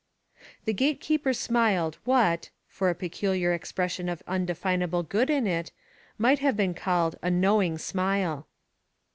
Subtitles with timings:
[0.65, 5.71] The gate keeper smiled what, but for a peculiar expression of undefinable good in it,
[6.17, 8.47] might have been called a knowing smile.